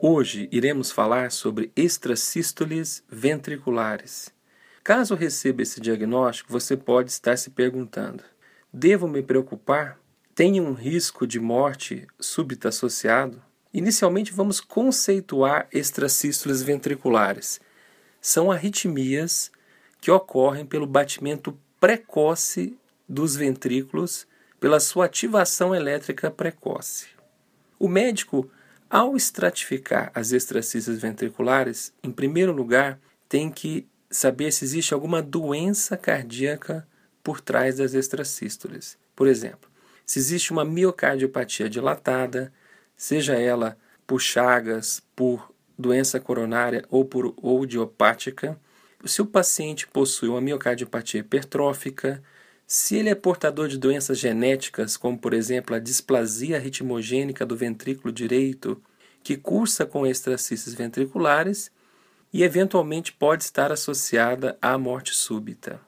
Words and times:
Hoje 0.00 0.48
iremos 0.52 0.92
falar 0.92 1.32
sobre 1.32 1.72
extrasístoles 1.74 3.02
ventriculares. 3.08 4.32
Caso 4.84 5.16
receba 5.16 5.62
esse 5.62 5.80
diagnóstico, 5.80 6.52
você 6.52 6.76
pode 6.76 7.10
estar 7.10 7.36
se 7.36 7.50
perguntando: 7.50 8.22
devo 8.72 9.08
me 9.08 9.24
preocupar? 9.24 9.98
Tem 10.36 10.60
um 10.60 10.72
risco 10.72 11.26
de 11.26 11.40
morte 11.40 12.06
súbita 12.16 12.68
associado? 12.68 13.42
Inicialmente, 13.74 14.32
vamos 14.32 14.60
conceituar 14.60 15.66
extrasístoles 15.72 16.62
ventriculares. 16.62 17.60
São 18.20 18.52
arritmias 18.52 19.50
que 20.00 20.12
ocorrem 20.12 20.64
pelo 20.64 20.86
batimento 20.86 21.58
precoce 21.80 22.78
dos 23.08 23.34
ventrículos 23.34 24.28
pela 24.60 24.78
sua 24.78 25.06
ativação 25.06 25.74
elétrica 25.74 26.30
precoce. 26.30 27.08
O 27.80 27.88
médico 27.88 28.48
ao 28.90 29.16
estratificar 29.16 30.10
as 30.14 30.32
extracistas 30.32 30.98
ventriculares, 30.98 31.92
em 32.02 32.10
primeiro 32.10 32.52
lugar, 32.52 32.98
tem 33.28 33.50
que 33.50 33.86
saber 34.10 34.52
se 34.52 34.64
existe 34.64 34.94
alguma 34.94 35.22
doença 35.22 35.96
cardíaca 35.96 36.86
por 37.22 37.40
trás 37.40 37.76
das 37.76 37.94
extrasístoles. 37.94 38.96
Por 39.14 39.26
exemplo, 39.26 39.70
se 40.06 40.18
existe 40.18 40.50
uma 40.50 40.64
miocardiopatia 40.64 41.68
dilatada, 41.68 42.52
seja 42.96 43.34
ela 43.34 43.76
por 44.06 44.20
chagas, 44.20 45.02
por 45.14 45.52
doença 45.78 46.18
coronária 46.18 46.84
ou 46.88 47.04
por 47.04 47.34
ou 47.36 47.64
idiopática, 47.64 48.58
se 49.04 49.22
o 49.22 49.26
paciente 49.26 49.86
possui 49.86 50.28
uma 50.28 50.40
miocardiopatia 50.40 51.20
hipertrófica, 51.20 52.22
se 52.70 52.96
ele 52.96 53.08
é 53.08 53.14
portador 53.14 53.66
de 53.66 53.78
doenças 53.78 54.18
genéticas, 54.18 54.94
como 54.94 55.18
por 55.18 55.32
exemplo 55.32 55.74
a 55.74 55.78
displasia 55.78 56.58
ritmogênica 56.58 57.46
do 57.46 57.56
ventrículo 57.56 58.12
direito, 58.12 58.78
que 59.22 59.38
cursa 59.38 59.86
com 59.86 60.06
extracistas 60.06 60.74
ventriculares 60.74 61.70
e 62.30 62.42
eventualmente 62.42 63.10
pode 63.10 63.44
estar 63.44 63.72
associada 63.72 64.58
à 64.60 64.76
morte 64.76 65.14
súbita. 65.14 65.80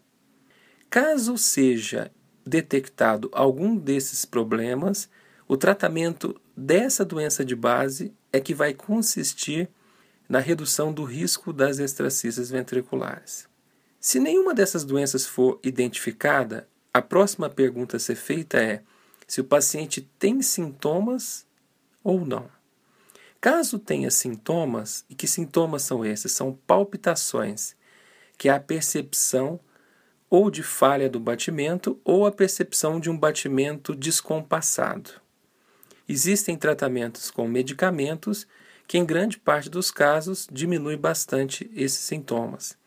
Caso 0.88 1.36
seja 1.36 2.10
detectado 2.46 3.28
algum 3.34 3.76
desses 3.76 4.24
problemas, 4.24 5.06
o 5.46 5.58
tratamento 5.58 6.40
dessa 6.56 7.04
doença 7.04 7.44
de 7.44 7.54
base 7.54 8.14
é 8.32 8.40
que 8.40 8.54
vai 8.54 8.72
consistir 8.72 9.68
na 10.26 10.38
redução 10.38 10.94
do 10.94 11.04
risco 11.04 11.52
das 11.52 11.78
extracistas 11.78 12.48
ventriculares. 12.48 13.49
Se 14.00 14.18
nenhuma 14.18 14.54
dessas 14.54 14.82
doenças 14.82 15.26
for 15.26 15.60
identificada, 15.62 16.66
a 16.92 17.02
próxima 17.02 17.50
pergunta 17.50 17.98
a 17.98 18.00
ser 18.00 18.14
feita 18.14 18.56
é 18.56 18.82
se 19.28 19.42
o 19.42 19.44
paciente 19.44 20.00
tem 20.18 20.40
sintomas 20.40 21.46
ou 22.02 22.24
não. 22.24 22.50
Caso 23.38 23.78
tenha 23.78 24.10
sintomas, 24.10 25.04
e 25.08 25.14
que 25.14 25.26
sintomas 25.26 25.82
são 25.82 26.02
esses? 26.02 26.32
São 26.32 26.58
palpitações, 26.66 27.76
que 28.38 28.48
é 28.48 28.52
a 28.52 28.58
percepção 28.58 29.60
ou 30.30 30.50
de 30.50 30.62
falha 30.62 31.08
do 31.08 31.20
batimento 31.20 32.00
ou 32.02 32.24
a 32.24 32.32
percepção 32.32 32.98
de 32.98 33.10
um 33.10 33.18
batimento 33.18 33.94
descompassado. 33.94 35.10
Existem 36.08 36.56
tratamentos 36.56 37.30
com 37.30 37.46
medicamentos 37.46 38.46
que, 38.86 38.96
em 38.96 39.04
grande 39.04 39.38
parte 39.38 39.68
dos 39.68 39.90
casos, 39.90 40.48
diminui 40.50 40.96
bastante 40.96 41.70
esses 41.74 42.00
sintomas. 42.00 42.79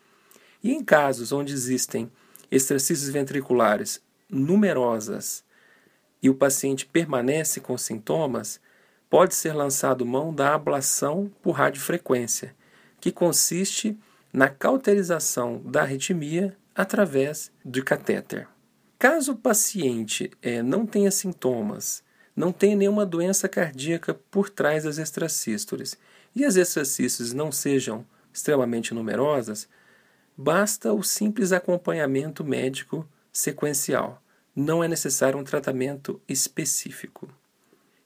E 0.63 0.71
em 0.71 0.83
casos 0.83 1.31
onde 1.31 1.53
existem 1.53 2.09
exercícios 2.49 3.09
ventriculares 3.09 4.01
numerosas 4.29 5.43
e 6.21 6.29
o 6.29 6.35
paciente 6.35 6.85
permanece 6.85 7.59
com 7.59 7.77
sintomas, 7.77 8.61
pode 9.09 9.35
ser 9.35 9.53
lançado 9.53 10.05
mão 10.05 10.33
da 10.33 10.55
ablação 10.55 11.29
por 11.41 11.51
radiofrequência, 11.51 12.55
que 13.01 13.11
consiste 13.11 13.99
na 14.31 14.47
cauterização 14.47 15.61
da 15.65 15.81
arritmia 15.81 16.57
através 16.73 17.51
de 17.63 17.83
catéter. 17.83 18.47
Caso 18.97 19.33
o 19.33 19.37
paciente 19.37 20.31
é, 20.41 20.63
não 20.63 20.85
tenha 20.85 21.11
sintomas, 21.11 22.01
não 22.35 22.51
tenha 22.51 22.75
nenhuma 22.75 23.05
doença 23.05 23.49
cardíaca 23.49 24.13
por 24.13 24.49
trás 24.49 24.85
das 24.85 24.97
extracístoles 24.97 25.97
e 26.33 26.45
as 26.45 26.55
extracístoles 26.55 27.33
não 27.33 27.51
sejam 27.51 28.05
extremamente 28.33 28.93
numerosas, 28.93 29.67
basta 30.37 30.91
o 30.93 31.03
simples 31.03 31.51
acompanhamento 31.51 32.43
médico 32.43 33.07
sequencial. 33.31 34.21
Não 34.55 34.83
é 34.83 34.87
necessário 34.87 35.39
um 35.39 35.43
tratamento 35.43 36.21
específico. 36.27 37.27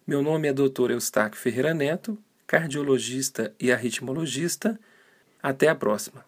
Meu 0.06 0.22
nome 0.22 0.48
é 0.48 0.54
Dr. 0.54 0.92
Eustáquio 0.92 1.40
Ferreira 1.40 1.74
Neto, 1.74 2.18
cardiologista 2.46 3.54
e 3.60 3.72
arritmologista. 3.72 4.80
Até 5.44 5.68
a 5.68 5.76
próxima. 5.76 6.27